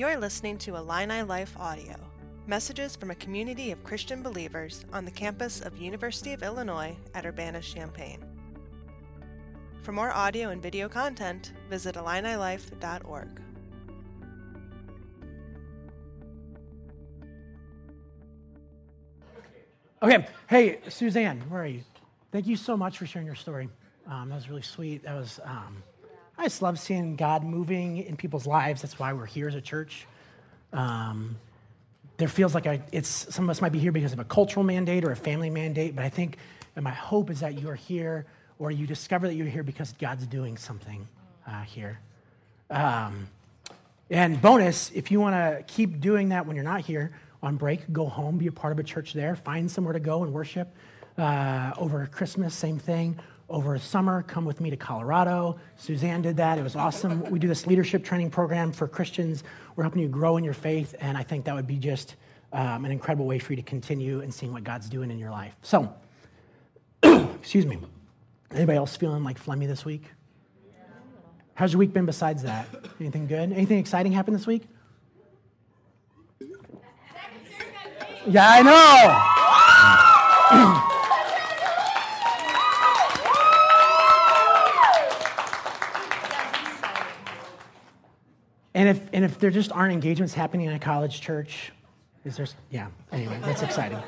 [0.00, 1.94] You're listening to Illini Life Audio,
[2.46, 7.26] messages from a community of Christian believers on the campus of University of Illinois at
[7.26, 8.24] Urbana-Champaign.
[9.82, 13.42] For more audio and video content, visit IlliniLife.org.
[20.02, 21.82] Okay, hey, Suzanne, where are you?
[22.32, 23.68] Thank you so much for sharing your story.
[24.06, 25.02] Um, that was really sweet.
[25.02, 25.82] That was, um,
[26.40, 28.80] I just love seeing God moving in people's lives.
[28.80, 30.06] That's why we're here as a church.
[30.72, 31.36] Um,
[32.16, 34.64] there feels like a, it's some of us might be here because of a cultural
[34.64, 36.38] mandate or a family mandate, but I think,
[36.76, 38.24] and my hope is that you are here
[38.58, 41.06] or you discover that you're here because God's doing something
[41.46, 42.00] uh, here.
[42.70, 43.28] Um,
[44.08, 47.92] and bonus, if you want to keep doing that when you're not here on break,
[47.92, 50.74] go home, be a part of a church there, find somewhere to go and worship.
[51.18, 53.18] Uh, over Christmas, same thing.
[53.50, 55.58] Over a summer, come with me to Colorado.
[55.76, 56.56] Suzanne did that.
[56.56, 57.24] It was awesome.
[57.24, 59.42] we do this leadership training program for Christians.
[59.74, 62.14] We're helping you grow in your faith, and I think that would be just
[62.52, 65.32] um, an incredible way for you to continue and seeing what God's doing in your
[65.32, 65.56] life.
[65.62, 65.92] So,
[67.02, 67.80] excuse me.
[68.52, 70.04] Anybody else feeling like phlegmy this week?
[71.54, 72.68] How's your week been besides that?
[73.00, 73.52] Anything good?
[73.52, 74.62] Anything exciting happened this week?
[78.28, 78.62] Yeah, I
[80.62, 80.76] know.
[88.80, 91.70] And if, and if there just aren't engagements happening in a college church,
[92.24, 93.98] is there, yeah, anyway, that's exciting.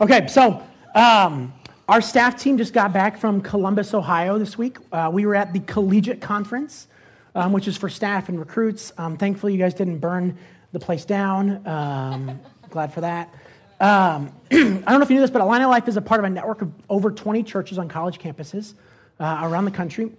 [0.00, 0.62] Okay, so
[0.94, 1.52] um,
[1.88, 4.78] our staff team just got back from Columbus, Ohio this week.
[4.92, 6.86] Uh, we were at the Collegiate Conference,
[7.34, 8.92] um, which is for staff and recruits.
[8.96, 10.38] Um, thankfully, you guys didn't burn
[10.70, 11.66] the place down.
[11.66, 12.38] Um,
[12.70, 13.34] glad for that.
[13.80, 16.24] Um, I don't know if you knew this, but Illini Life is a part of
[16.24, 18.74] a network of over 20 churches on college campuses
[19.18, 20.12] uh, around the country.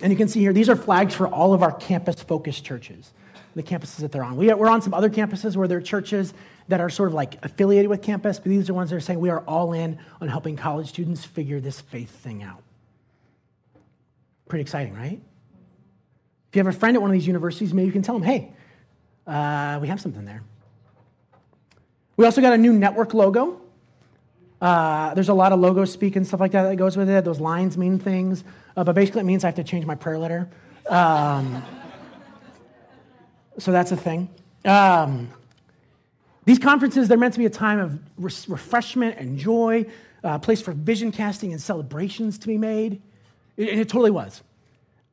[0.00, 3.12] And you can see here, these are flags for all of our campus focused churches,
[3.54, 4.36] the campuses that they're on.
[4.36, 6.34] We, are on some other campuses where there are churches
[6.68, 9.20] that are sort of like affiliated with campus, but these are ones that are saying
[9.20, 12.62] we are all in on helping college students figure this faith thing out.
[14.48, 15.20] Pretty exciting, right?
[16.50, 18.22] If you have a friend at one of these universities, maybe you can tell them,
[18.22, 18.52] hey,
[19.26, 20.42] uh, we have something there.
[22.16, 23.60] We also got a new network logo.
[24.60, 27.24] Uh, there's a lot of logo speak and stuff like that that goes with it.
[27.24, 28.44] Those lines mean things.
[28.76, 30.48] Uh, but basically, it means I have to change my prayer letter.
[30.88, 31.62] Um,
[33.58, 34.28] so that's a thing.
[34.64, 35.28] Um,
[36.44, 39.86] these conferences, they're meant to be a time of refreshment and joy,
[40.22, 43.02] a uh, place for vision casting and celebrations to be made.
[43.58, 44.42] And it totally was.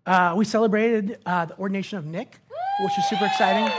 [0.06, 2.40] Uh, we celebrated uh, the ordination of Nick,
[2.82, 3.72] which was super exciting.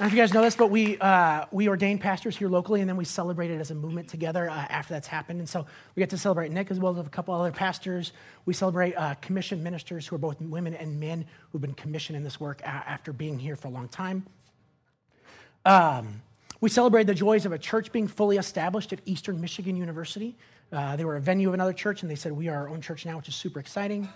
[0.00, 2.48] I don't know if you guys know this, but we, uh, we ordained pastors here
[2.48, 5.40] locally, and then we celebrated as a movement together uh, after that's happened.
[5.40, 8.12] And so we get to celebrate Nick as well as a couple other pastors.
[8.46, 12.24] We celebrate uh, commissioned ministers who are both women and men who've been commissioned in
[12.24, 14.24] this work after being here for a long time.
[15.66, 16.22] Um,
[16.62, 20.34] we celebrated the joys of a church being fully established at Eastern Michigan University.
[20.72, 22.80] Uh, they were a venue of another church, and they said, We are our own
[22.80, 24.08] church now, which is super exciting.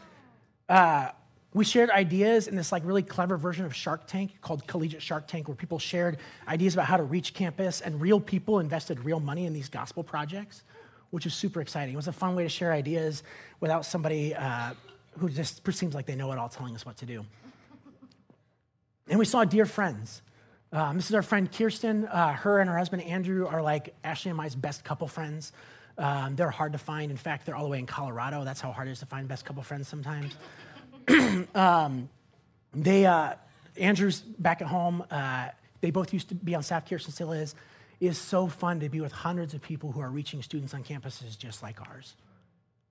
[1.54, 5.28] We shared ideas in this like really clever version of Shark Tank called Collegiate Shark
[5.28, 9.20] Tank, where people shared ideas about how to reach campus, and real people invested real
[9.20, 10.64] money in these gospel projects,
[11.10, 11.94] which is super exciting.
[11.94, 13.22] It was a fun way to share ideas
[13.60, 14.72] without somebody uh,
[15.18, 17.24] who just seems like they know it all telling us what to do.
[19.08, 20.22] And we saw dear friends.
[20.72, 22.06] Um, this is our friend Kirsten.
[22.06, 25.52] Uh, her and her husband Andrew are like Ashley and my's best couple friends.
[25.98, 27.12] Um, they're hard to find.
[27.12, 28.42] In fact, they're all the way in Colorado.
[28.42, 30.34] That's how hard it is to find best couple friends sometimes.
[31.54, 32.08] um,
[32.72, 33.34] they, uh,
[33.76, 35.04] Andrew's back at home.
[35.10, 35.48] Uh,
[35.80, 36.88] they both used to be on staff.
[36.88, 37.54] Kirsten still is.
[38.00, 40.82] It is so fun to be with hundreds of people who are reaching students on
[40.82, 42.14] campuses just like ours.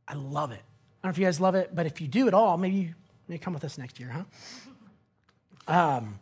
[0.07, 0.56] I love it.
[0.56, 2.75] I don't know if you guys love it, but if you do at all, maybe
[2.75, 2.96] you
[3.28, 4.24] may come with us next year, huh?
[5.68, 6.19] Um,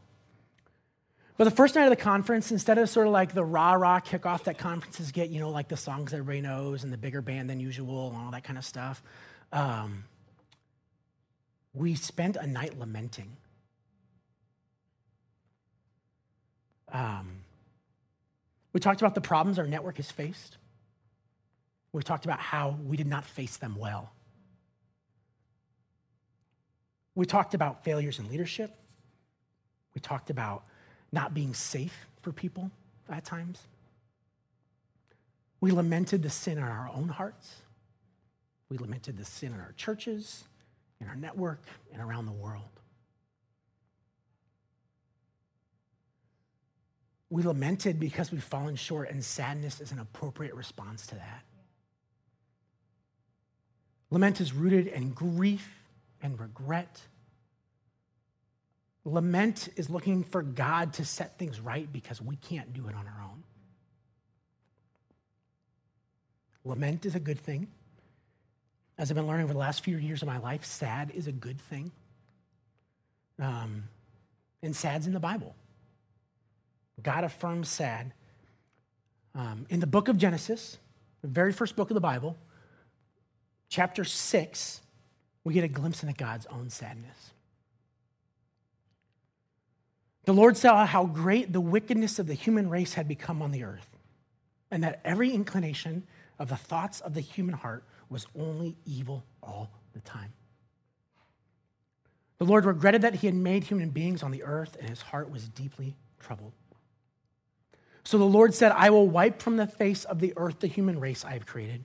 [1.38, 4.00] but the first night of the conference, instead of sort of like the rah rah
[4.00, 7.22] kickoff that conferences get, you know, like the songs that everybody knows and the bigger
[7.22, 9.02] band than usual and all that kind of stuff,
[9.52, 10.04] um,
[11.74, 13.38] we spent a night lamenting.
[16.92, 17.44] Um,
[18.74, 20.58] we talked about the problems our network has faced.
[21.94, 24.12] We talked about how we did not face them well.
[27.16, 28.74] We talked about failures in leadership.
[29.94, 30.64] We talked about
[31.12, 32.72] not being safe for people
[33.10, 33.60] at times.
[35.60, 37.58] We lamented the sin in our own hearts.
[38.70, 40.46] We lamented the sin in our churches
[41.02, 42.70] in our network, and around the world.
[47.30, 51.44] We lamented because we've fallen short, and sadness is an appropriate response to that.
[54.10, 55.68] Lament is rooted in grief
[56.22, 57.02] and regret
[59.04, 63.08] Lament is looking for God to set things right because we can't do it on
[63.08, 63.44] our own.
[66.64, 67.68] Lament is a good thing.
[69.02, 71.32] As I've been learning over the last few years of my life, sad is a
[71.32, 71.92] good thing.
[73.40, 73.86] Um,
[74.62, 75.56] and sad's in the Bible.
[77.02, 78.14] God affirms sad.
[79.34, 80.78] Um, in the book of Genesis,
[81.24, 82.38] the very first book of the Bible,
[83.70, 84.82] chapter 6,
[85.46, 87.32] we get a glimpse into God's own sadness.
[90.26, 93.64] The Lord saw how great the wickedness of the human race had become on the
[93.64, 93.98] earth,
[94.70, 96.04] and that every inclination
[96.38, 100.34] of the thoughts of the human heart was only evil all the time.
[102.38, 105.32] The Lord regretted that he had made human beings on the earth, and his heart
[105.32, 106.54] was deeply troubled.
[108.04, 111.00] So the Lord said, I will wipe from the face of the earth the human
[111.00, 111.84] race I have created,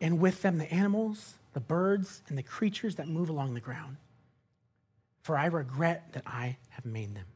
[0.00, 3.96] and with them the animals, the birds, and the creatures that move along the ground.
[5.22, 7.26] For I regret that I have made them.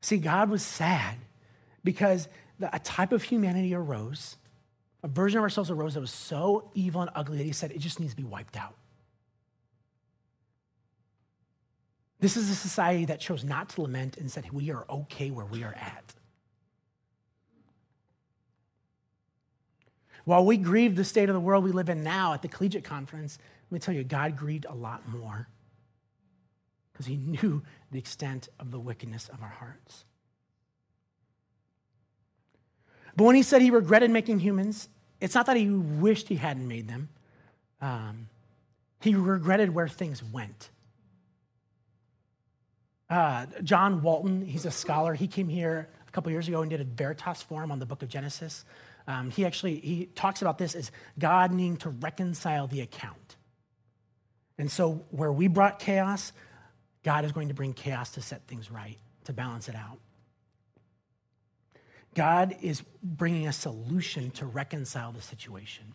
[0.00, 1.16] See, God was sad
[1.84, 2.28] because
[2.72, 4.36] a type of humanity arose,
[5.02, 7.78] a version of ourselves arose that was so evil and ugly that he said it
[7.78, 8.74] just needs to be wiped out.
[12.20, 15.44] This is a society that chose not to lament and said, We are okay where
[15.44, 16.14] we are at.
[20.24, 22.84] While we grieve the state of the world we live in now at the collegiate
[22.84, 23.38] conference,
[23.70, 25.48] let me tell you, God grieved a lot more
[26.92, 30.04] because he knew the extent of the wickedness of our hearts.
[33.16, 34.88] But when he said he regretted making humans,
[35.20, 37.08] it's not that he wished he hadn't made them.
[37.80, 38.28] Um,
[39.00, 40.70] he regretted where things went.
[43.10, 45.14] Uh, John Walton, he's a scholar.
[45.14, 48.02] He came here a couple years ago and did a Veritas forum on the book
[48.02, 48.64] of Genesis.
[49.06, 53.36] Um, he actually he talks about this as God needing to reconcile the account.
[54.58, 56.32] And so, where we brought chaos,
[57.02, 59.98] God is going to bring chaos to set things right, to balance it out.
[62.14, 65.94] God is bringing a solution to reconcile the situation.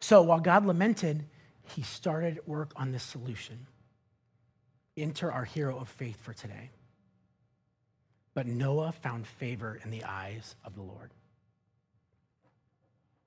[0.00, 1.24] So, while God lamented,
[1.74, 3.66] he started work on this solution.
[4.96, 6.70] Enter our hero of faith for today.
[8.34, 11.10] But Noah found favor in the eyes of the Lord.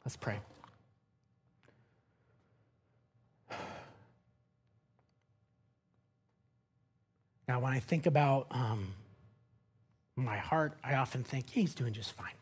[0.05, 0.39] Let's pray.
[7.47, 8.93] Now, when I think about um,
[10.15, 12.33] my heart, I often think, he's doing just fine.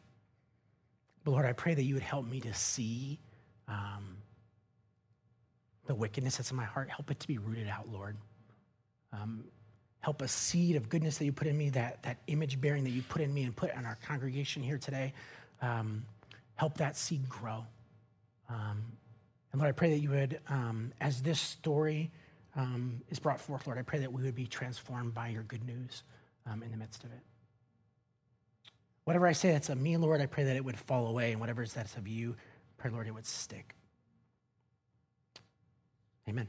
[1.23, 3.19] But Lord, I pray that you would help me to see
[3.67, 4.17] um,
[5.85, 6.89] the wickedness that's in my heart.
[6.89, 8.15] Help it to be rooted out, Lord.
[9.13, 9.43] Um,
[9.99, 12.91] help a seed of goodness that you put in me, that, that image bearing that
[12.91, 15.13] you put in me and put in our congregation here today.
[15.61, 16.05] Um,
[16.55, 17.65] help that seed grow.
[18.49, 18.83] Um,
[19.51, 22.11] and Lord, I pray that you would, um, as this story
[22.55, 25.65] um, is brought forth, Lord, I pray that we would be transformed by your good
[25.65, 26.03] news
[26.49, 27.19] um, in the midst of it.
[29.03, 31.39] Whatever I say that's of me, Lord, I pray that it would fall away, and
[31.39, 32.35] whatever is that's of you,
[32.77, 33.75] pray, Lord, it would stick.
[36.27, 36.47] Amen.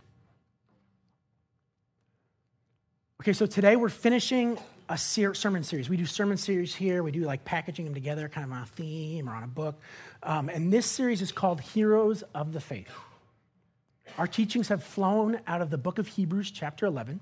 [3.20, 4.58] Okay, so today we're finishing
[4.88, 5.88] a ser- sermon series.
[5.88, 7.02] We do sermon series here.
[7.02, 9.80] We do like packaging them together, kind of on a theme or on a book.
[10.22, 12.90] Um, and this series is called Heroes of the Faith.
[14.18, 17.20] Our teachings have flown out of the book of Hebrews, chapter 11.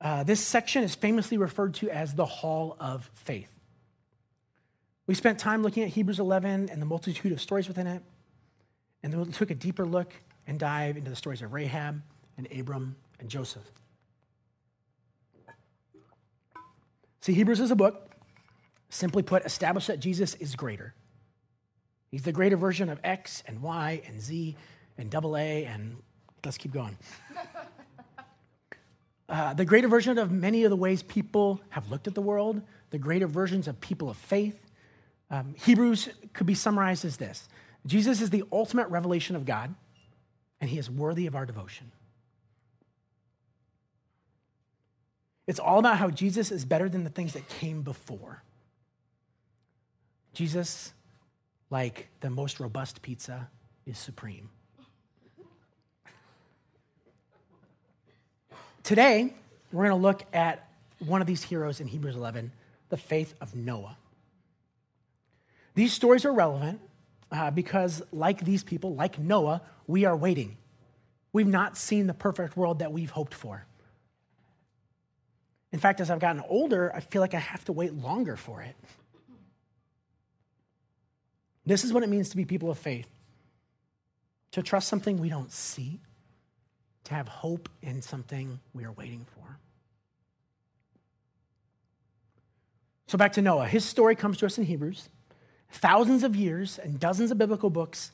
[0.00, 3.50] Uh, this section is famously referred to as the Hall of Faith.
[5.08, 8.02] We spent time looking at Hebrews 11 and the multitude of stories within it,
[9.02, 10.14] and then we took a deeper look
[10.46, 12.00] and dive into the stories of Rahab
[12.38, 13.68] and Abram and Joseph.
[17.20, 18.12] See, Hebrews is a book,
[18.90, 20.94] simply put, established that Jesus is greater.
[22.12, 24.56] He's the greater version of X and Y and Z
[25.00, 25.96] and double A, and
[26.44, 26.96] let's keep going.
[29.28, 32.60] Uh, the greater version of many of the ways people have looked at the world,
[32.90, 34.58] the greater versions of people of faith.
[35.30, 37.48] Um, Hebrews could be summarized as this
[37.86, 39.72] Jesus is the ultimate revelation of God
[40.60, 41.92] and he is worthy of our devotion.
[45.46, 48.42] It's all about how Jesus is better than the things that came before.
[50.32, 50.92] Jesus,
[51.70, 53.48] like the most robust pizza,
[53.86, 54.50] is supreme.
[58.82, 59.34] Today,
[59.72, 60.68] we're going to look at
[60.98, 62.52] one of these heroes in Hebrews 11,
[62.88, 63.96] the faith of Noah.
[65.74, 66.80] These stories are relevant
[67.30, 70.56] uh, because, like these people, like Noah, we are waiting.
[71.32, 73.66] We've not seen the perfect world that we've hoped for.
[75.72, 78.60] In fact, as I've gotten older, I feel like I have to wait longer for
[78.62, 78.74] it.
[81.64, 83.06] This is what it means to be people of faith.
[84.52, 86.00] to trust something we don't see,
[87.10, 89.58] to have hope in something we are waiting for.
[93.08, 93.66] So back to Noah.
[93.66, 95.08] His story comes to us in Hebrews,
[95.72, 98.12] thousands of years and dozens of biblical books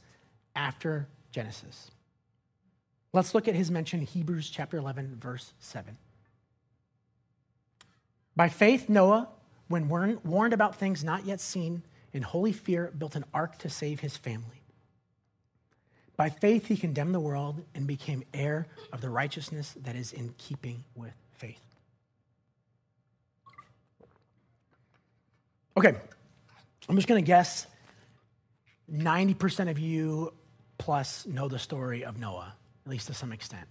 [0.55, 1.91] after Genesis.
[3.13, 5.99] Let's look at his mention, in Hebrews chapter 11, verse 7.
[8.35, 9.29] By faith, Noah,
[9.69, 11.83] when warned about things not yet seen,
[12.15, 14.63] in holy fear, built an ark to save his family.
[16.17, 20.35] By faith, he condemned the world and became heir of the righteousness that is in
[20.39, 21.61] keeping with faith.
[25.77, 25.95] Okay,
[26.89, 27.67] I'm just going to guess
[28.91, 30.33] 90% of you
[30.79, 32.55] plus know the story of Noah,
[32.87, 33.67] at least to some extent.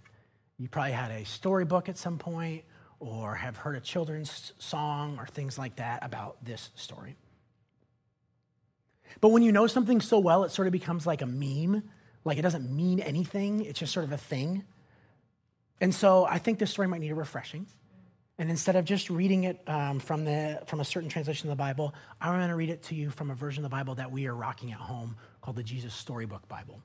[0.58, 2.64] You probably had a storybook at some point
[3.00, 7.16] or have heard a children's song or things like that about this story.
[9.20, 11.82] But when you know something so well, it sort of becomes like a meme.
[12.26, 14.64] Like it doesn't mean anything, it's just sort of a thing.
[15.80, 17.66] And so I think this story might need a refreshing.
[18.36, 21.62] And instead of just reading it um, from, the, from a certain translation of the
[21.62, 24.10] Bible, I'm going to read it to you from a version of the Bible that
[24.10, 26.82] we are rocking at home called the Jesus Storybook Bible.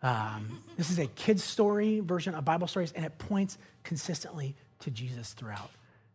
[0.00, 4.92] Um, this is a kid's story version of Bible stories, and it points consistently to
[4.92, 5.70] Jesus throughout.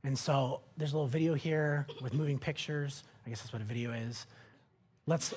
[0.06, 3.04] And so there's a little video here with moving pictures.
[3.26, 4.26] I guess that's what a video is.
[5.06, 5.34] Let's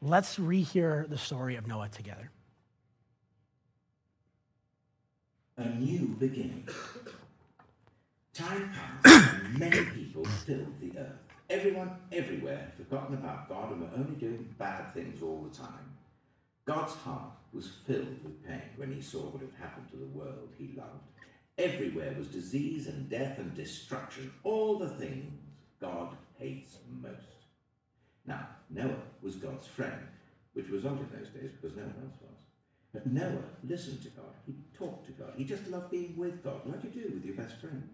[0.00, 2.30] let's rehear the story of Noah together.
[5.56, 6.68] A new beginning.
[8.32, 11.18] Time passed and many people filled the earth.
[11.50, 15.90] Everyone everywhere had forgotten about God and were only doing bad things all the time.
[16.64, 20.48] God's heart was filled with pain when he saw what had happened to the world
[20.56, 21.02] he loved.
[21.58, 25.32] Everywhere was disease and death and destruction, all the things
[25.80, 27.39] God hates most.
[28.30, 30.06] Now, Noah was God's friend,
[30.52, 32.38] which was odd in those days because no one else was.
[32.92, 34.32] But Noah listened to God.
[34.46, 35.32] He talked to God.
[35.36, 37.88] He just loved being with God, like you do with your best friend.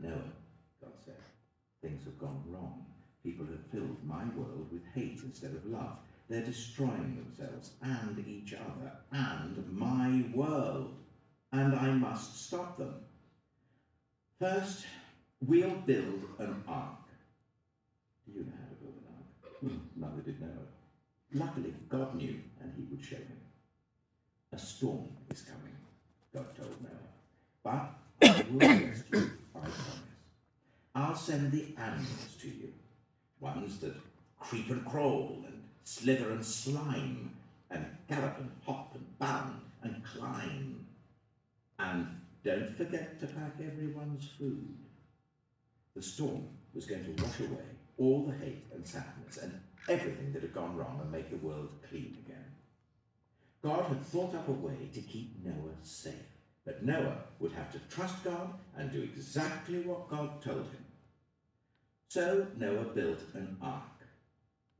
[0.00, 0.30] Noah,
[0.80, 1.16] God said,
[1.82, 2.86] things have gone wrong.
[3.24, 5.96] People have filled my world with hate instead of love.
[6.28, 10.94] They're destroying themselves and each other and my world.
[11.50, 12.94] And I must stop them.
[14.38, 14.84] First,
[15.44, 17.08] we'll build an ark.
[18.24, 19.08] Do you know how to build an ark?
[19.42, 19.47] Hmm,
[19.96, 20.50] neither did Noah.
[21.34, 23.40] Luckily, God knew, and he would show him.
[24.52, 25.74] A storm is coming,
[26.34, 27.10] God told Noah.
[27.62, 29.98] But I will rescue you, I promise.
[30.94, 32.72] I'll send the animals to you,
[33.40, 33.94] ones that
[34.40, 37.34] creep and crawl and slither and slime,
[37.70, 40.86] and gallop and hop and bound and climb.
[41.78, 42.06] And
[42.42, 44.74] don't forget to pack everyone's food.
[45.94, 49.52] The storm was going to wash away all the hate and sadness and
[49.88, 52.44] everything that had gone wrong and make the world clean again.
[53.62, 56.14] God had thought up a way to keep Noah safe,
[56.66, 60.84] but Noah would have to trust God and do exactly what God told him.
[62.08, 63.82] So Noah built an ark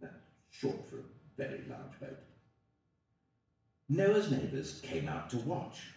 [0.01, 0.15] That's
[0.51, 1.03] short for a
[1.37, 2.19] very large boat.
[3.91, 5.91] Noah's neighbours came out to watch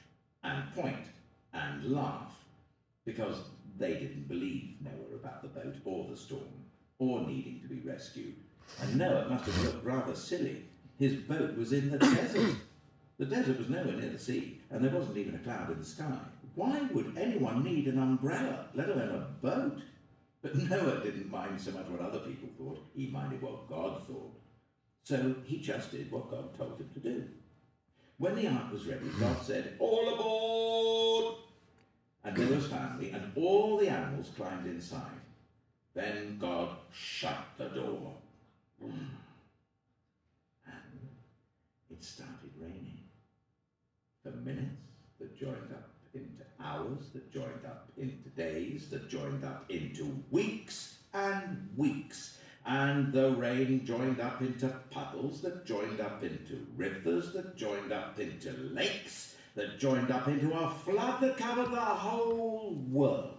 [0.44, 1.10] and point
[1.54, 2.46] and laugh
[3.06, 3.42] because
[3.78, 6.61] they didn't believe Noah about the boat or the storm
[7.02, 8.36] or needing to be rescued.
[8.80, 10.64] And Noah must have looked rather silly.
[11.00, 12.56] His boat was in the desert.
[13.18, 15.86] The desert was nowhere near the sea, and there wasn't even a cloud in the
[15.86, 16.20] sky.
[16.54, 19.82] Why would anyone need an umbrella, let alone a boat?
[20.44, 24.40] But Noah didn't mind so much what other people thought, he minded what God thought.
[25.04, 27.24] So he just did what God told him to do.
[28.20, 31.36] When the ark was ready, God said, All aboard!
[32.24, 35.21] And Noah's family and all the animals climbed inside.
[35.94, 38.14] Then God shut the door.
[38.82, 39.10] And
[41.90, 43.00] it started raining.
[44.24, 44.82] The minutes
[45.20, 50.98] that joined up into hours, that joined up into days, that joined up into weeks
[51.14, 57.58] and weeks and the rain joined up into puddles that joined up into rivers that
[57.58, 63.38] joined up into lakes that joined up into a flood that covered the whole world.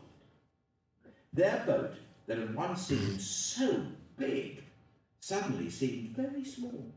[1.33, 1.95] Their boat,
[2.27, 3.83] that had once seemed so
[4.17, 4.63] big,
[5.21, 6.93] suddenly seemed very small.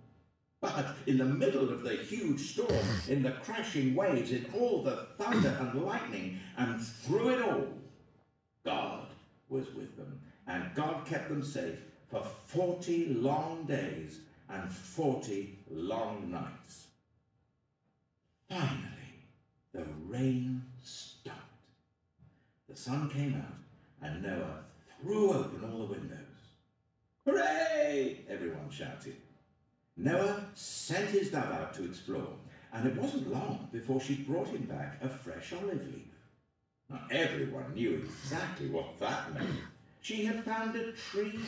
[0.62, 5.08] But in the middle of the huge storm, in the crashing waves, in all the
[5.18, 7.68] thunder and lightning, and through it all,
[8.64, 9.06] God
[9.50, 11.80] was with them, and God kept them safe
[12.10, 16.88] for 40 long days and 40 long nights.
[18.50, 19.26] Finally,
[19.74, 21.40] the rain stopped.
[22.70, 24.65] The sun came out, and Noah
[25.02, 26.20] threw open all the windows.
[27.26, 28.22] Hooray!
[28.30, 29.16] Everyone shouted.
[29.98, 32.34] Noah sent his dove out to explore,
[32.74, 36.04] and it wasn't long before she brought him back a fresh olive leaf.
[36.90, 39.50] Now, everyone knew exactly what that meant.
[40.02, 41.40] She had found a tree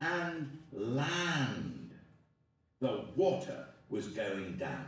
[0.00, 1.90] and land.
[2.80, 4.86] The water was going down.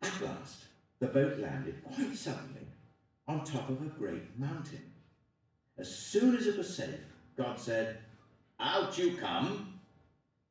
[0.00, 0.64] At last,
[0.98, 2.66] the boat landed quite suddenly
[3.28, 4.91] on top of a great mountain.
[5.78, 7.00] As soon as it was safe,
[7.36, 7.98] God said,
[8.60, 9.78] Out you come.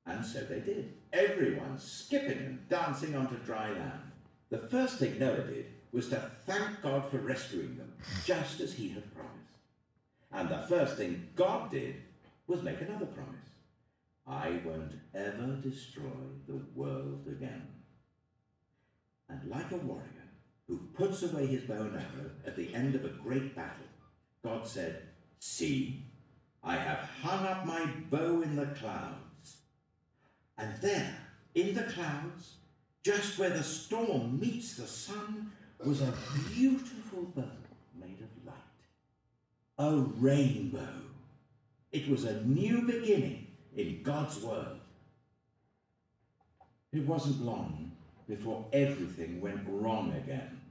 [0.05, 4.11] And so they did, everyone skipping and dancing onto dry land.
[4.49, 7.93] The first thing Noah did was to thank God for rescuing them,
[8.25, 9.35] just as he had promised.
[10.31, 11.95] And the first thing God did
[12.47, 13.49] was make another promise.
[14.27, 16.03] I won't ever destroy
[16.47, 17.67] the world again.
[19.29, 20.05] And like a warrior
[20.67, 23.85] who puts away his bow and arrow at the end of a great battle,
[24.43, 25.03] God said,
[25.43, 26.03] See,
[26.63, 29.57] I have hung up my bow in the clouds.
[30.55, 31.17] And there,
[31.55, 32.57] in the clouds,
[33.01, 35.51] just where the storm meets the sun,
[35.83, 36.13] was a
[36.53, 37.41] beautiful bow
[37.99, 38.55] made of light.
[39.79, 41.01] A rainbow.
[41.91, 44.79] It was a new beginning in God's world.
[46.93, 47.91] It wasn't long
[48.29, 50.61] before everything went wrong again.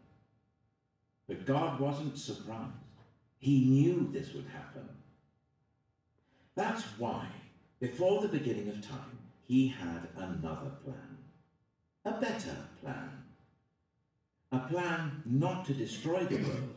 [1.27, 2.80] But God wasn't surprised.
[3.41, 4.97] He knew this would happen.
[6.57, 7.29] That's why,
[7.81, 11.19] before the beginning of time, he had another plan.
[12.07, 13.23] A better plan.
[14.53, 16.77] A plan not to destroy the world,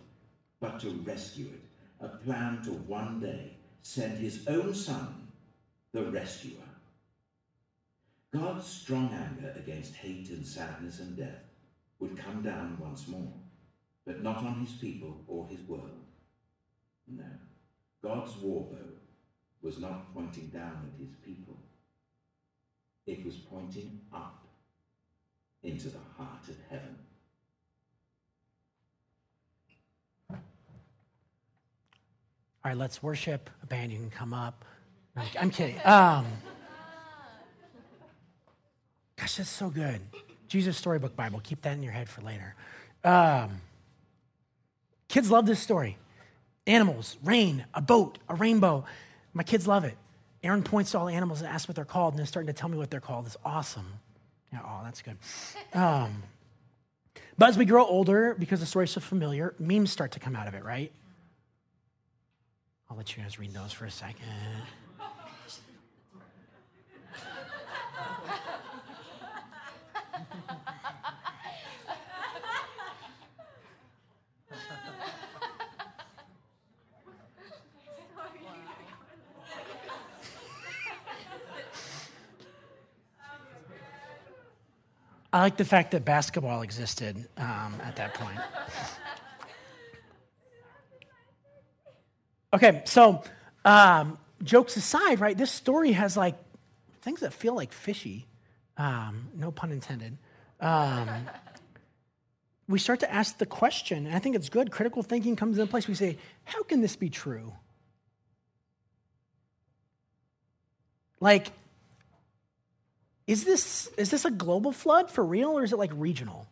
[0.62, 1.68] but to rescue it.
[2.02, 5.28] A plan to one day send his own son,
[5.94, 6.70] the rescuer.
[8.32, 11.42] God's strong anger against hate and sadness and death
[12.00, 13.40] would come down once more,
[14.06, 16.03] but not on his people or his world.
[17.08, 17.24] No,
[18.02, 18.78] God's war bow
[19.62, 21.58] was not pointing down at his people.
[23.06, 24.46] It was pointing up
[25.64, 26.98] into the heart of heaven.
[32.66, 33.50] All right, let's worship.
[33.62, 34.64] A band, you can come up.
[35.18, 35.76] I'm, I'm kidding.
[35.84, 36.26] Um,
[39.18, 40.00] gosh, that's so good.
[40.48, 41.42] Jesus Storybook Bible.
[41.44, 42.56] Keep that in your head for later.
[43.04, 43.62] Um,
[45.10, 45.98] kids love this story.
[46.66, 48.86] Animals, rain, a boat, a rainbow.
[49.34, 49.98] My kids love it.
[50.44, 52.54] Aaron points to all the animals and asks what they're called, and they're starting to
[52.54, 53.26] tell me what they're called.
[53.26, 53.88] It's awesome.
[54.52, 55.18] Yeah, oh, that's good.
[55.74, 56.24] Um,
[57.38, 60.48] but as we grow older, because the story's so familiar, memes start to come out
[60.48, 60.92] of it, right?
[62.90, 64.28] I'll let you guys read those for a second.
[85.34, 88.38] I like the fact that basketball existed um, at that point.
[92.54, 93.24] Okay, so
[93.66, 95.36] um, jokes aside, right?
[95.36, 96.36] This story has like
[97.02, 98.28] things that feel like fishy.
[98.78, 100.18] Um, no pun intended.
[100.60, 101.10] Um,
[102.70, 104.70] we start to ask the question, and I think it's good.
[104.70, 105.88] Critical thinking comes in place.
[105.88, 107.54] We say, how can this be true?
[111.20, 111.52] Like,
[113.28, 116.48] is this, is this a global flood for real, or is it like regional?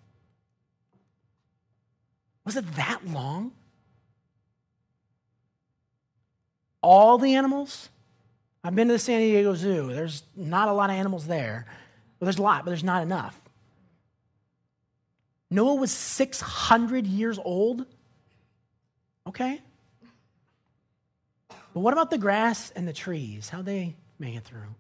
[2.46, 3.52] Was it that long?
[6.82, 7.90] All the animals?
[8.64, 9.94] I've been to the San Diego Zoo.
[9.94, 11.66] There's not a lot of animals there.
[12.20, 13.40] Well, there's a lot, but there's not enough.
[15.50, 17.86] Noah was 600 years old.
[19.28, 19.62] Okay.
[21.50, 23.50] But what about the grass and the trees?
[23.50, 24.76] How they make it through?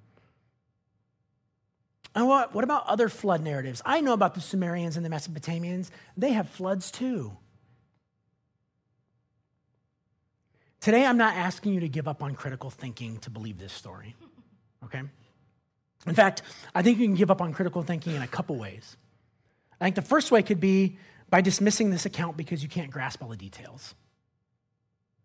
[2.13, 3.81] And what, what about other flood narratives?
[3.85, 5.89] I know about the Sumerians and the Mesopotamians.
[6.17, 7.37] They have floods too.
[10.81, 14.15] Today, I'm not asking you to give up on critical thinking to believe this story,
[14.83, 15.01] okay?
[16.07, 16.41] In fact,
[16.73, 18.97] I think you can give up on critical thinking in a couple ways.
[19.79, 20.97] I think the first way could be
[21.29, 23.93] by dismissing this account because you can't grasp all the details.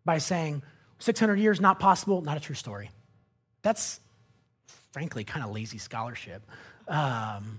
[0.04, 0.62] By saying,
[0.98, 2.90] 600 years, not possible, not a true story.
[3.62, 3.98] That's
[4.92, 6.42] frankly kind of lazy scholarship.
[6.88, 7.58] Um,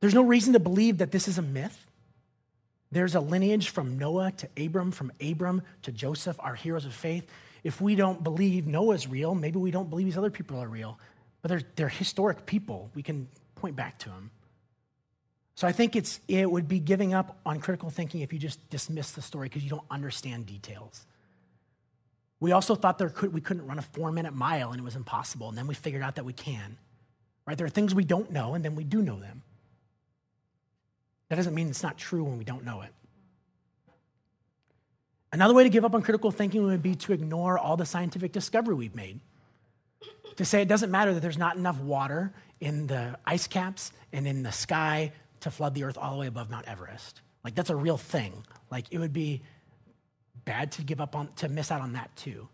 [0.00, 1.86] there's no reason to believe that this is a myth.
[2.92, 7.26] There's a lineage from Noah to Abram, from Abram to Joseph, our heroes of faith.
[7.64, 10.98] If we don't believe Noah's real, maybe we don't believe these other people are real.
[11.42, 12.90] But they're, they're historic people.
[12.94, 14.30] We can point back to them.
[15.54, 18.68] So I think it's, it would be giving up on critical thinking if you just
[18.70, 21.06] dismiss the story because you don't understand details.
[22.40, 24.96] We also thought there could, we couldn't run a four minute mile and it was
[24.96, 25.48] impossible.
[25.48, 26.76] And then we figured out that we can.
[27.46, 27.56] Right?
[27.58, 29.42] There are things we don't know, and then we do know them.
[31.28, 32.90] That doesn't mean it's not true when we don't know it.
[35.32, 38.30] Another way to give up on critical thinking would be to ignore all the scientific
[38.30, 39.18] discovery we've made.
[40.36, 44.28] To say it doesn't matter that there's not enough water in the ice caps and
[44.28, 47.20] in the sky to flood the earth all the way above Mount Everest.
[47.42, 48.44] Like, that's a real thing.
[48.70, 49.42] Like, it would be
[50.44, 52.48] bad to give up on, to miss out on that too.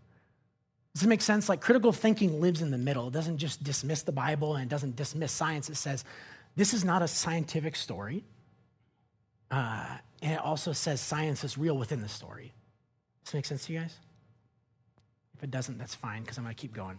[0.95, 1.49] Does it make sense?
[1.49, 3.09] Like, critical thinking lives in the middle.
[3.09, 5.71] It doesn't just dismiss the Bible and it doesn't dismiss science.
[5.71, 6.05] It says,
[6.57, 8.25] this is not a scientific story.
[9.51, 9.87] Uh,
[10.23, 12.53] and it also says science is real within the story.
[13.25, 13.97] Does this make sense to you guys?
[15.37, 16.99] If it doesn't, that's fine because I'm going to keep going.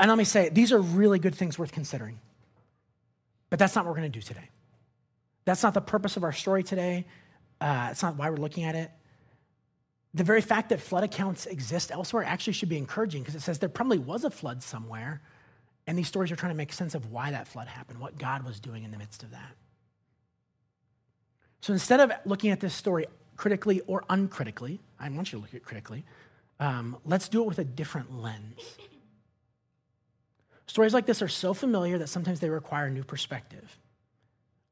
[0.00, 2.18] And let me say, these are really good things worth considering.
[3.50, 4.48] But that's not what we're going to do today.
[5.44, 7.06] That's not the purpose of our story today.
[7.60, 8.90] Uh, it's not why we're looking at it.
[10.14, 13.58] The very fact that flood accounts exist elsewhere actually should be encouraging because it says
[13.58, 15.20] there probably was a flood somewhere,
[15.86, 18.44] and these stories are trying to make sense of why that flood happened, what God
[18.44, 19.54] was doing in the midst of that.
[21.60, 25.50] So instead of looking at this story critically or uncritically, I want you to look
[25.50, 26.04] at it critically,
[26.60, 28.76] um, let's do it with a different lens.
[30.66, 33.78] Stories like this are so familiar that sometimes they require a new perspective,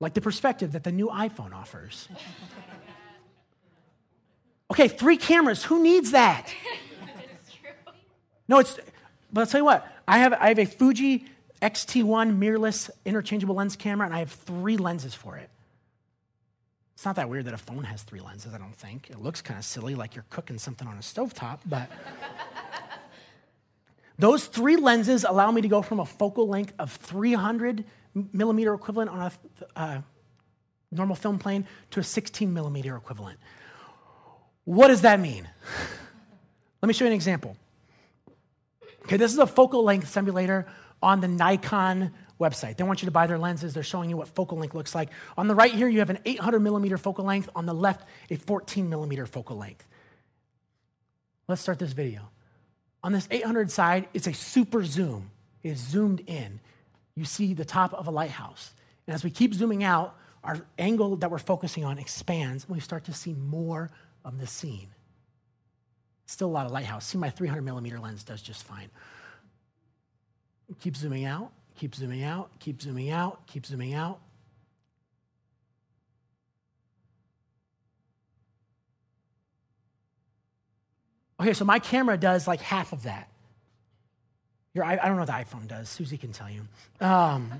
[0.00, 2.08] like the perspective that the new iPhone offers.
[4.70, 6.52] Okay, three cameras, who needs that?
[8.48, 8.78] No, it's,
[9.32, 11.24] but I'll tell you what, I have, I have a Fuji
[11.60, 15.50] X-T1 mirrorless interchangeable lens camera, and I have three lenses for it.
[16.94, 19.10] It's not that weird that a phone has three lenses, I don't think.
[19.10, 21.90] It looks kind of silly, like you're cooking something on a stovetop, but
[24.18, 27.84] those three lenses allow me to go from a focal length of 300
[28.32, 29.32] millimeter equivalent on a
[29.78, 30.00] uh,
[30.90, 33.38] normal film plane to a 16 millimeter equivalent.
[34.66, 35.48] What does that mean?
[36.82, 37.56] Let me show you an example.
[39.04, 40.66] Okay, this is a focal length simulator
[41.00, 42.76] on the Nikon website.
[42.76, 43.74] They want you to buy their lenses.
[43.74, 45.10] They're showing you what focal length looks like.
[45.38, 47.48] On the right here, you have an 800 millimeter focal length.
[47.54, 49.86] On the left, a 14 millimeter focal length.
[51.46, 52.28] Let's start this video.
[53.04, 55.30] On this 800 side, it's a super zoom.
[55.62, 56.58] It is zoomed in.
[57.14, 58.72] You see the top of a lighthouse.
[59.06, 62.80] And as we keep zooming out, our angle that we're focusing on expands, and we
[62.80, 63.90] start to see more
[64.26, 64.88] of the scene.
[66.26, 67.06] Still a lot of lighthouse.
[67.06, 68.90] See, my 300 millimeter lens does just fine.
[70.80, 74.18] Keep zooming out, keep zooming out, keep zooming out, keep zooming out.
[81.38, 83.28] Okay, so my camera does like half of that.
[84.74, 85.88] Your, I, I don't know what the iPhone does.
[85.88, 86.62] Susie can tell you.
[87.00, 87.52] Um,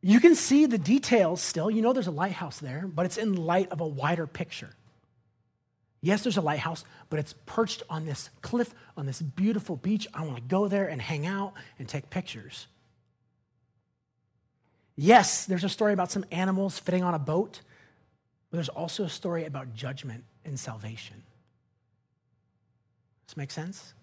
[0.00, 1.70] you can see the details still.
[1.70, 4.70] You know there's a lighthouse there, but it's in light of a wider picture.
[6.00, 10.06] Yes, there's a lighthouse, but it's perched on this cliff, on this beautiful beach.
[10.14, 12.68] I want to go there and hang out and take pictures.
[14.94, 17.60] Yes, there's a story about some animals fitting on a boat,
[18.50, 21.16] but there's also a story about judgment and salvation.
[23.26, 23.94] Does this make sense?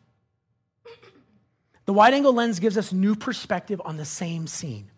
[1.86, 4.89] The wide angle lens gives us new perspective on the same scene.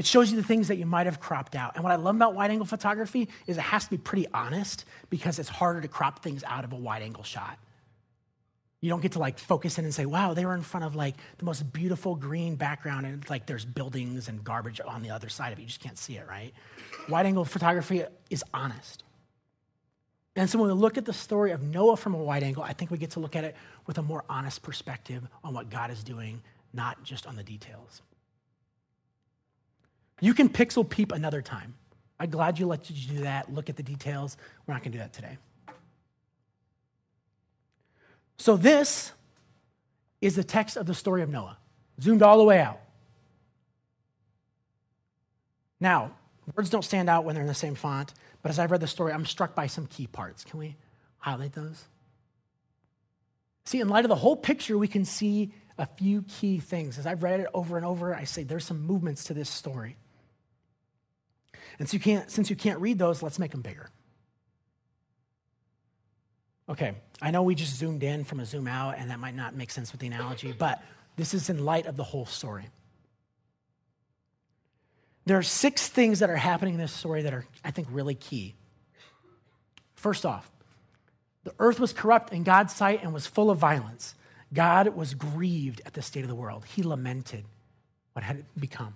[0.00, 1.72] It shows you the things that you might have cropped out.
[1.74, 4.86] And what I love about wide angle photography is it has to be pretty honest
[5.10, 7.58] because it's harder to crop things out of a wide angle shot.
[8.80, 10.96] You don't get to like focus in and say, wow, they were in front of
[10.96, 15.28] like the most beautiful green background and like there's buildings and garbage on the other
[15.28, 15.60] side of it.
[15.60, 16.54] You just can't see it, right?
[17.10, 19.04] Wide angle photography is honest.
[20.34, 22.72] And so when we look at the story of Noah from a wide angle, I
[22.72, 25.90] think we get to look at it with a more honest perspective on what God
[25.90, 26.40] is doing,
[26.72, 28.00] not just on the details.
[30.20, 31.74] You can pixel peep another time.
[32.18, 33.52] I'm glad you let you do that.
[33.52, 34.36] Look at the details.
[34.66, 35.38] We're not going to do that today.
[38.36, 39.12] So, this
[40.20, 41.56] is the text of the story of Noah,
[42.00, 42.80] zoomed all the way out.
[45.78, 46.12] Now,
[46.54, 48.86] words don't stand out when they're in the same font, but as I've read the
[48.86, 50.44] story, I'm struck by some key parts.
[50.44, 50.76] Can we
[51.18, 51.84] highlight those?
[53.64, 56.98] See, in light of the whole picture, we can see a few key things.
[56.98, 59.96] As I've read it over and over, I say there's some movements to this story.
[61.80, 63.88] And so you can't, since you can't read those, let's make them bigger.
[66.68, 69.56] Okay, I know we just zoomed in from a zoom out, and that might not
[69.56, 70.82] make sense with the analogy, but
[71.16, 72.66] this is in light of the whole story.
[75.24, 78.14] There are six things that are happening in this story that are, I think, really
[78.14, 78.54] key.
[79.94, 80.50] First off,
[81.44, 84.14] the earth was corrupt in God's sight and was full of violence.
[84.52, 86.66] God was grieved at the state of the world.
[86.66, 87.46] He lamented
[88.12, 88.94] what had become.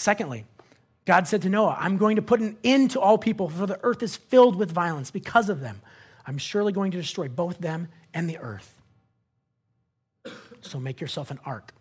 [0.00, 0.46] Secondly,
[1.04, 3.78] God said to Noah, I'm going to put an end to all people, for the
[3.82, 5.82] earth is filled with violence because of them.
[6.26, 8.80] I'm surely going to destroy both them and the earth.
[10.62, 11.74] So make yourself an ark.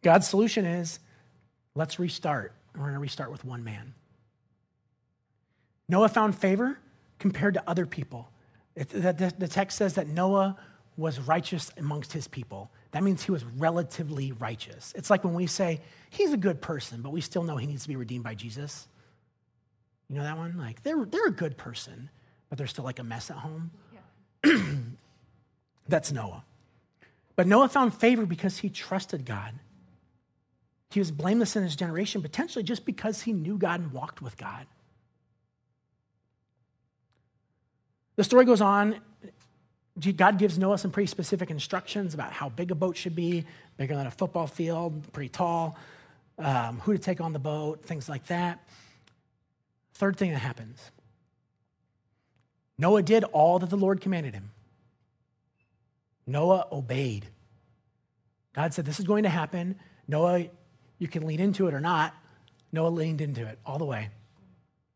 [0.00, 0.98] God's solution is
[1.74, 2.54] let's restart.
[2.74, 3.92] We're going to restart with one man.
[5.90, 6.78] Noah found favor
[7.18, 8.30] compared to other people.
[8.74, 10.56] It, the, the text says that Noah
[10.96, 12.70] was righteous amongst his people.
[12.96, 14.94] That means he was relatively righteous.
[14.96, 17.82] It's like when we say, he's a good person, but we still know he needs
[17.82, 18.88] to be redeemed by Jesus.
[20.08, 20.56] You know that one?
[20.56, 22.08] Like, they're, they're a good person,
[22.48, 23.70] but they're still like a mess at home.
[24.46, 24.62] Yeah.
[25.88, 26.42] That's Noah.
[27.34, 29.52] But Noah found favor because he trusted God.
[30.88, 34.38] He was blameless in his generation, potentially just because he knew God and walked with
[34.38, 34.66] God.
[38.14, 39.00] The story goes on.
[40.16, 43.46] God gives Noah some pretty specific instructions about how big a boat should be,
[43.78, 45.78] bigger than a football field, pretty tall,
[46.38, 48.66] um, who to take on the boat, things like that.
[49.94, 50.90] Third thing that happens
[52.78, 54.50] Noah did all that the Lord commanded him.
[56.26, 57.26] Noah obeyed.
[58.52, 59.76] God said, This is going to happen.
[60.08, 60.46] Noah,
[60.98, 62.14] you can lean into it or not.
[62.72, 64.10] Noah leaned into it all the way.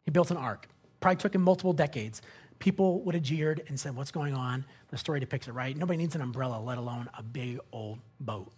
[0.04, 0.68] He built an ark.
[1.00, 2.20] Probably took him multiple decades
[2.60, 4.64] people would have jeered and said, What's going on?
[4.90, 5.76] The story depicts it right.
[5.76, 8.52] Nobody needs an umbrella, let alone a big old boat.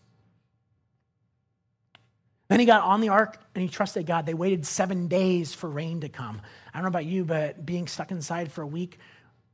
[2.49, 4.27] Then he got on the ark and he trusted God.
[4.27, 6.43] They waited seven days for rain to come.
[6.75, 8.99] I don't know about you, but being stuck inside for a week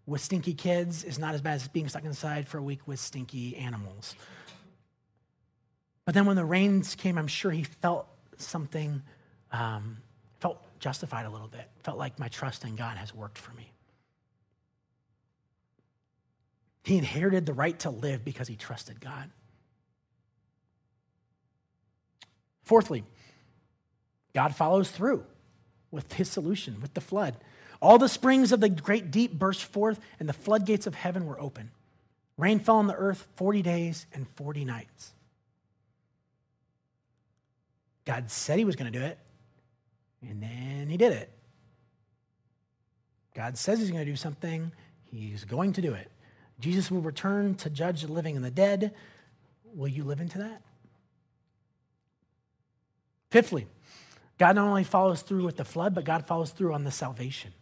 [0.06, 2.98] with stinky kids is not as bad as being stuck inside for a week with
[2.98, 4.16] stinky animals.
[6.06, 8.08] But then when the rains came, I'm sure he felt
[8.38, 9.02] something,
[9.52, 9.98] um,
[10.40, 13.70] felt justified a little bit, felt like my trust in God has worked for me.
[16.82, 19.30] He inherited the right to live because he trusted God.
[22.62, 23.04] Fourthly,
[24.34, 25.24] God follows through
[25.90, 27.36] with his solution, with the flood.
[27.80, 31.40] All the springs of the great deep burst forth, and the floodgates of heaven were
[31.40, 31.70] open.
[32.36, 35.12] Rain fell on the earth 40 days and 40 nights.
[38.04, 39.18] God said he was going to do it,
[40.22, 41.30] and then he did it.
[43.34, 44.72] God says he's going to do something,
[45.10, 46.10] he's going to do it.
[46.60, 48.94] Jesus will return to judge the living and the dead.
[49.74, 50.62] Will you live into that?
[53.30, 53.66] Fifthly,
[54.38, 57.52] God not only follows through with the flood, but God follows through on the salvation.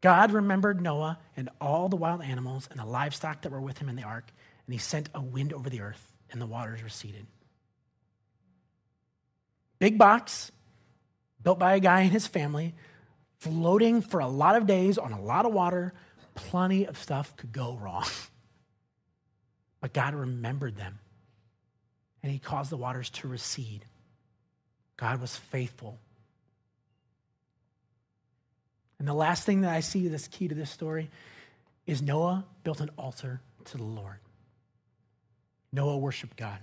[0.00, 3.88] God remembered Noah and all the wild animals and the livestock that were with him
[3.88, 4.30] in the ark,
[4.66, 7.26] and he sent a wind over the earth, and the waters receded.
[9.78, 10.52] Big box,
[11.42, 12.74] built by a guy and his family,
[13.38, 15.94] floating for a lot of days on a lot of water,
[16.34, 18.04] plenty of stuff could go wrong.
[19.80, 20.98] But God remembered them
[22.22, 23.84] and he caused the waters to recede.
[24.96, 25.98] God was faithful.
[28.98, 31.10] And the last thing that I see that's key to this story
[31.86, 34.20] is Noah built an altar to the Lord.
[35.70, 36.60] Noah worshiped God.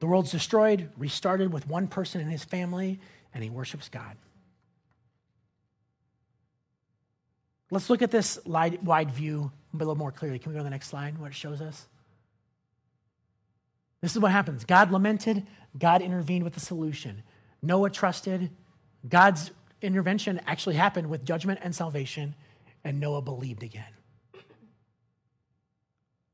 [0.00, 3.00] The world's destroyed, restarted with one person and his family,
[3.32, 4.18] and he worships God.
[7.70, 10.38] Let's look at this wide view a little more clearly.
[10.38, 11.86] Can we go to the next slide, what it shows us?
[14.00, 15.46] This is what happens God lamented,
[15.78, 17.22] God intervened with the solution.
[17.62, 18.50] Noah trusted,
[19.08, 19.50] God's
[19.82, 22.34] intervention actually happened with judgment and salvation,
[22.82, 23.84] and Noah believed again.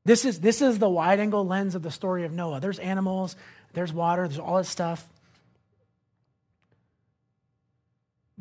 [0.05, 2.61] This is, this is the wide angle lens of the story of Noah.
[2.61, 3.35] There's animals,
[3.73, 5.05] there's water, there's all this stuff.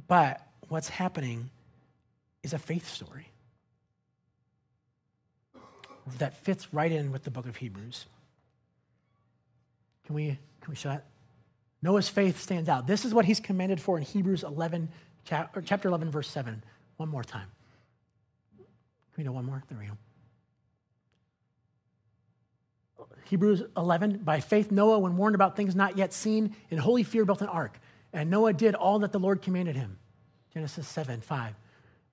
[0.06, 1.50] But what's happening
[2.46, 3.26] is a faith story
[6.18, 8.06] that fits right in with the book of Hebrews.
[10.06, 10.26] Can we,
[10.61, 11.06] can we show that?
[11.82, 12.87] Noah's faith stands out.
[12.87, 14.88] This is what he's commended for in Hebrews 11,
[15.24, 16.62] chapter 11, verse 7.
[16.98, 17.48] One more time.
[18.56, 18.66] Can
[19.18, 19.64] we know one more?
[19.68, 19.96] There we go.
[23.24, 27.24] Hebrews 11, by faith, Noah, when warned about things not yet seen, in holy fear
[27.24, 27.80] built an ark.
[28.12, 29.98] And Noah did all that the Lord commanded him.
[30.54, 31.54] Genesis 7, 5.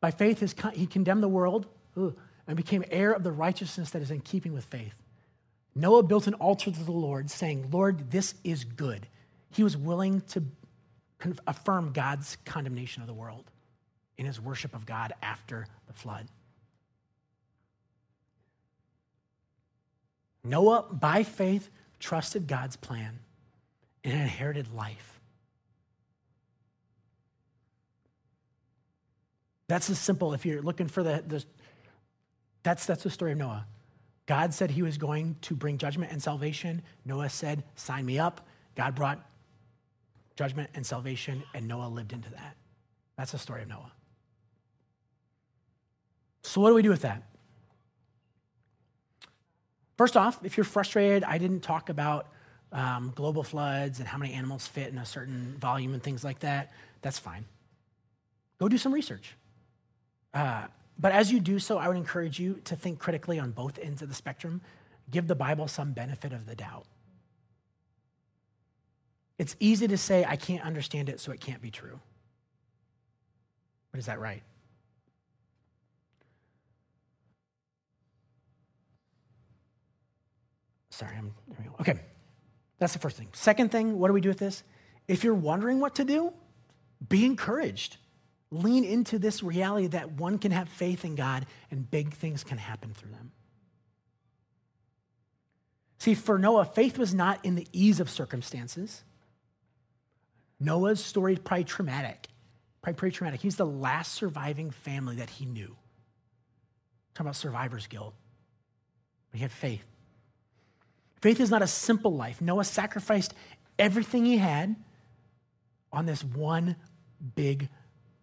[0.04, 0.42] By faith,
[0.74, 4.66] he condemned the world and became heir of the righteousness that is in keeping with
[4.66, 5.02] faith.
[5.76, 9.08] Noah built an altar to the Lord, saying, Lord, this is good.
[9.52, 10.44] He was willing to
[11.48, 13.50] affirm God's condemnation of the world
[14.18, 16.28] in his worship of God after the flood.
[20.44, 21.70] Noah, by faith,
[22.02, 23.20] trusted God's plan
[24.04, 25.22] and inherited life.
[29.68, 31.44] That's the simple, if you're looking for the, the
[32.64, 33.66] that's, that's the story of Noah.
[34.26, 36.82] God said he was going to bring judgment and salvation.
[37.06, 38.48] Noah said, Sign me up.
[38.76, 39.30] God brought
[40.36, 42.56] judgment and salvation, and Noah lived into that.
[43.18, 43.92] That's the story of Noah.
[46.44, 47.24] So, what do we do with that?
[49.98, 52.28] First off, if you're frustrated, I didn't talk about
[52.72, 56.40] um, global floods and how many animals fit in a certain volume and things like
[56.40, 56.72] that.
[57.02, 57.46] That's fine.
[58.60, 59.36] Go do some research.
[60.34, 60.66] Uh,
[60.98, 64.02] but as you do so, I would encourage you to think critically on both ends
[64.02, 64.62] of the spectrum.
[65.12, 66.86] Give the Bible some benefit of the doubt.
[69.38, 72.00] It's easy to say, I can't understand it, so it can't be true.
[73.92, 74.44] But is that right?
[80.90, 81.34] Sorry, I'm,
[81.82, 82.00] okay.
[82.78, 83.28] That's the first thing.
[83.34, 84.64] Second thing, what do we do with this?
[85.08, 86.32] If you're wondering what to do,
[87.10, 87.98] be encouraged
[88.54, 92.58] lean into this reality that one can have faith in God and big things can
[92.58, 93.32] happen through them.
[96.00, 99.04] See, for Noah, faith was not in the ease of circumstances.
[100.60, 102.28] Noah's story is probably traumatic,
[102.82, 103.42] probably pretty traumatic.
[103.42, 105.76] He's the last surviving family that he knew.
[107.14, 108.14] Talking about survivor's guilt.
[109.32, 109.86] But he had faith.
[111.22, 112.42] Faith is not a simple life.
[112.42, 113.34] Noah sacrificed
[113.80, 114.76] everything he had
[115.92, 116.76] on this one
[117.36, 117.70] big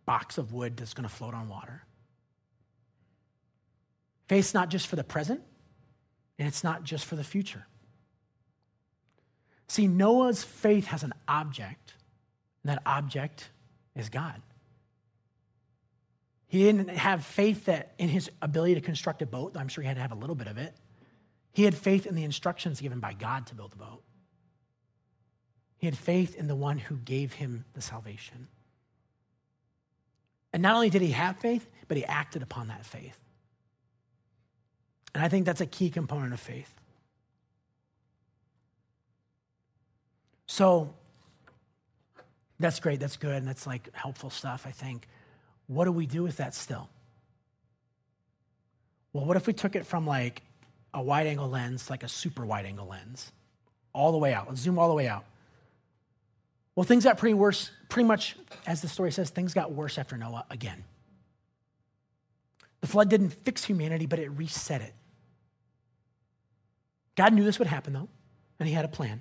[0.06, 1.84] box of wood that's going to float on water.
[4.26, 5.40] Faith's not just for the present,
[6.38, 7.66] and it's not just for the future.
[9.68, 11.94] See, Noah's faith has an object,
[12.62, 13.50] and that object
[13.94, 14.40] is God.
[16.46, 19.88] He didn't have faith that in his ability to construct a boat, I'm sure he
[19.88, 20.74] had to have a little bit of it.
[21.52, 24.02] He had faith in the instructions given by God to build the boat.
[25.78, 28.48] He had faith in the one who gave him the salvation.
[30.52, 33.18] And not only did he have faith, but he acted upon that faith.
[35.14, 36.72] And I think that's a key component of faith.
[40.46, 40.94] So
[42.58, 45.06] that's great, that's good, and that's like helpful stuff, I think.
[45.66, 46.88] What do we do with that still?
[49.12, 50.42] Well, what if we took it from like
[50.92, 53.32] a wide angle lens, like a super wide angle lens,
[53.92, 54.48] all the way out?
[54.48, 55.24] Let's zoom all the way out.
[56.76, 60.16] Well, things got pretty worse, pretty much, as the story says, things got worse after
[60.16, 60.84] Noah again.
[62.80, 64.94] The flood didn't fix humanity, but it reset it.
[67.16, 68.08] God knew this would happen, though,
[68.58, 69.20] and He had a plan.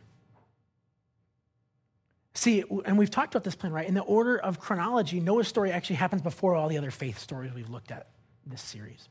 [2.33, 3.87] See, and we've talked about this plan, right?
[3.87, 7.53] In the order of chronology, Noah's story actually happens before all the other faith stories
[7.53, 8.07] we've looked at
[8.45, 9.09] in this series.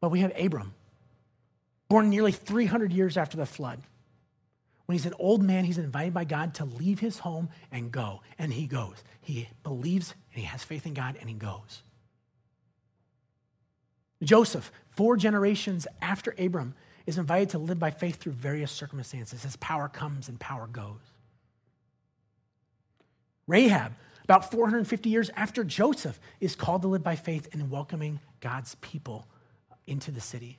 [0.00, 0.74] But we have Abram,
[1.88, 3.80] born nearly 300 years after the flood.
[4.88, 8.22] When he's an old man, he's invited by God to leave his home and go.
[8.38, 9.04] And he goes.
[9.20, 11.82] He believes and he has faith in God and he goes.
[14.22, 16.74] Joseph, four generations after Abram,
[17.04, 19.42] is invited to live by faith through various circumstances.
[19.42, 21.02] His power comes and power goes.
[23.46, 23.92] Rahab,
[24.24, 29.26] about 450 years after Joseph, is called to live by faith in welcoming God's people
[29.86, 30.56] into the city.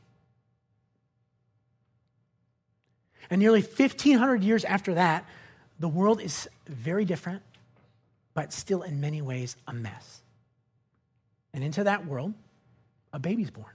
[3.29, 5.25] And nearly 1,500 years after that,
[5.79, 7.41] the world is very different,
[8.33, 10.21] but still in many ways a mess.
[11.53, 12.33] And into that world,
[13.13, 13.73] a baby's born.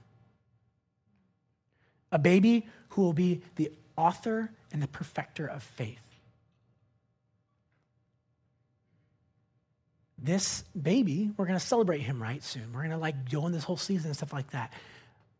[2.12, 5.98] A baby who will be the author and the perfecter of faith.
[10.18, 12.72] This baby, we're going to celebrate him right soon.
[12.72, 14.72] We're going to like go in this whole season and stuff like that.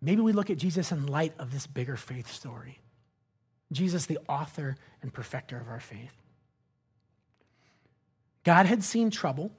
[0.02, 2.80] Maybe we look at Jesus in light of this bigger faith story.
[3.74, 6.14] Jesus, the author and perfecter of our faith.
[8.44, 9.50] God had seen trouble.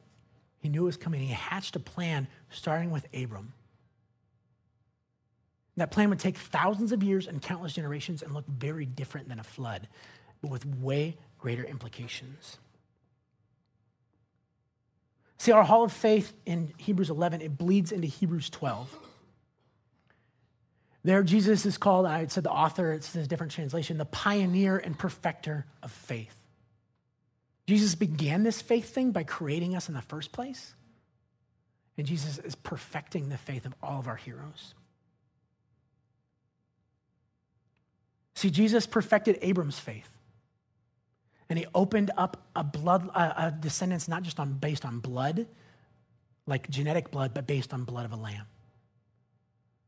[0.60, 1.22] He knew it was coming.
[1.22, 3.54] He hatched a plan starting with Abram.
[5.78, 9.40] That plan would take thousands of years and countless generations and look very different than
[9.40, 9.88] a flood,
[10.42, 12.58] but with way greater implications.
[15.38, 18.98] See, our hall of faith in Hebrews 11, it bleeds into Hebrews 12.
[21.06, 24.98] There, Jesus is called, I said the author, it's a different translation, the pioneer and
[24.98, 26.36] perfecter of faith.
[27.68, 30.74] Jesus began this faith thing by creating us in the first place.
[31.96, 34.74] And Jesus is perfecting the faith of all of our heroes.
[38.34, 40.10] See, Jesus perfected Abram's faith.
[41.52, 45.46] And he opened up a blood, a, a descendants not just on, based on blood,
[46.48, 48.48] like genetic blood, but based on blood of a lamb.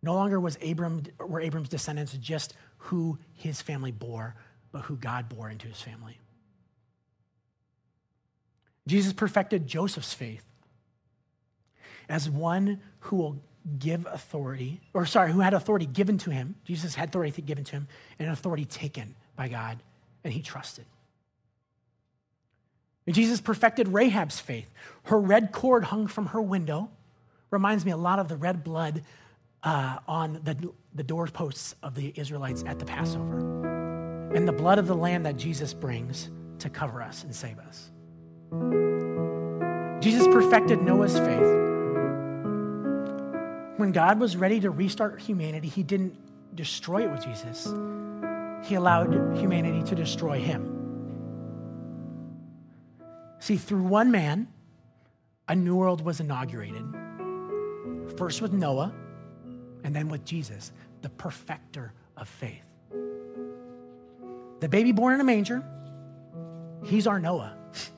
[0.02, 4.36] No longer was Abram, were Abram's descendants just who his family bore,
[4.72, 6.20] but who God bore into his family.
[8.88, 10.46] Jesus perfected Joseph's faith
[12.08, 13.42] as one who will
[13.80, 16.56] give authority, or sorry, who had authority given to him.
[16.64, 17.88] Jesus had authority given to him
[18.18, 19.84] and authority taken by God,
[20.24, 20.86] and he trusted.
[23.06, 24.70] And Jesus perfected Rahab's faith.
[25.04, 26.90] Her red cord hung from her window.
[27.50, 29.04] Reminds me a lot of the red blood
[29.68, 30.56] uh, on the,
[30.96, 34.32] the doorposts of the Israelites at the Passover.
[34.34, 37.92] And the blood of the lamb that Jesus brings to cover us and save us.
[40.02, 41.52] Jesus perfected Noah's faith.
[43.78, 46.16] When God was ready to restart humanity, he didn't
[46.56, 47.66] destroy it with Jesus,
[48.64, 50.74] he allowed humanity to destroy him.
[53.40, 54.48] See, through one man,
[55.50, 56.84] a new world was inaugurated.
[58.18, 58.94] First with Noah,
[59.84, 60.72] and then with Jesus,
[61.02, 62.64] the perfecter of faith.
[64.60, 65.64] The baby born in a manger,
[66.86, 67.56] he's our Noah.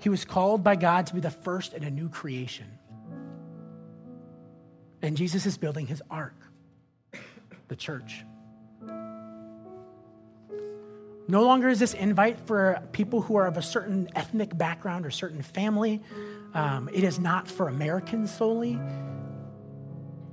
[0.00, 2.66] He was called by God to be the first in a new creation.
[5.02, 6.36] And Jesus is building his ark,
[7.66, 8.24] the church.
[11.30, 15.10] No longer is this invite for people who are of a certain ethnic background or
[15.10, 16.00] certain family.
[16.54, 18.78] Um, it is not for Americans solely.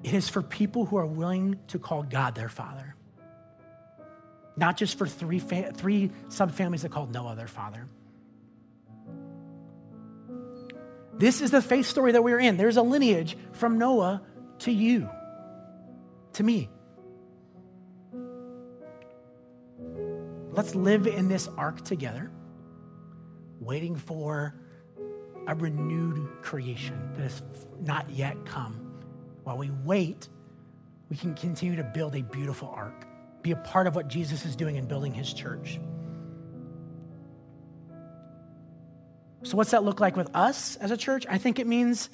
[0.05, 2.93] It is for people who are willing to call God their father.
[4.55, 7.87] Not just for three, fa- three subfamilies that called Noah their father.
[11.15, 12.55] This is the faith story that we're in.
[12.55, 14.21] There's a lineage from Noah
[14.59, 15.09] to you,
[16.33, 16.69] to me.
[20.51, 22.29] Let's live in this ark together,
[23.59, 24.53] waiting for
[25.47, 27.41] a renewed creation that has
[27.81, 28.84] not yet come.
[29.45, 30.27] While we wait,
[31.07, 33.05] we can continue to build a beautiful ark,
[33.43, 35.79] be a part of what Jesus is doing in building his church.
[39.43, 41.27] So, what's that look like with us as a church?
[41.29, 42.09] I think it means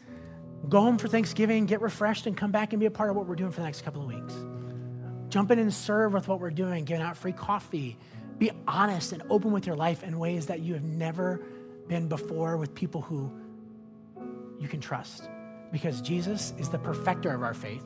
[0.68, 3.28] go home for Thanksgiving, get refreshed, and come back and be a part of what
[3.28, 4.34] we're doing for the next couple of weeks.
[5.30, 7.98] Jump in and serve with what we're doing, giving out free coffee,
[8.40, 11.42] be honest and open with your life in ways that you have never
[11.88, 13.32] been before with people who
[14.60, 15.30] you can trust.
[15.72, 17.84] Because Jesus is the perfecter of our faith.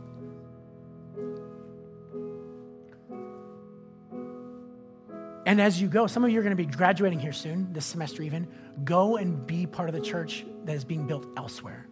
[5.46, 7.86] And as you go, some of you are going to be graduating here soon, this
[7.86, 8.48] semester even.
[8.84, 11.88] Go and be part of the church that is being built elsewhere.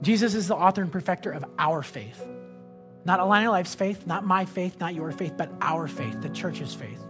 [0.00, 2.26] Jesus is the author and perfecter of our faith.
[3.04, 6.74] Not Align Life's faith, not my faith, not your faith, but our faith, the church's
[6.74, 7.04] faith.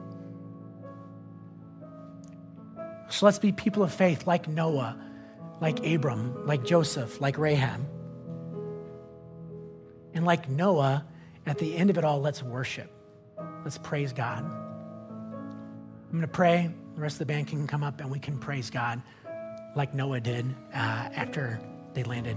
[3.11, 4.97] So let's be people of faith like Noah,
[5.61, 7.81] like Abram, like Joseph, like Rahab.
[10.15, 11.05] And like Noah,
[11.47, 12.91] at the end of it all, let's worship.
[13.65, 14.45] Let's praise God.
[14.45, 16.71] I'm going to pray.
[16.95, 19.03] The rest of the band can come up and we can praise God
[19.75, 21.61] like Noah did uh, after
[21.95, 22.37] they landed